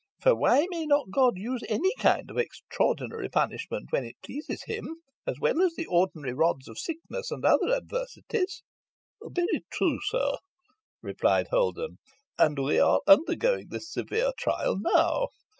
[0.19, 4.95] For why may not God use any kind of extraordinary punishment, when it pleases Him,
[5.27, 8.63] as well as the ordinary rods of sickness, or other adversities?'"
[9.21, 10.37] "Very true, sir,"
[11.03, 11.99] replied Holden.
[12.39, 15.27] "And we are undergoing this severe trial now.